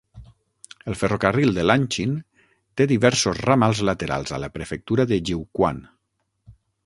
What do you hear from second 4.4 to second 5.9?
la prefectura de Jiuquan.